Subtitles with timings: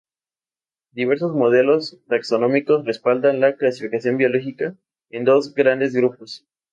[0.93, 4.75] Diversos modelos taxonómicos respaldan la clasificación biológica
[5.11, 6.43] en dos grandes grupos.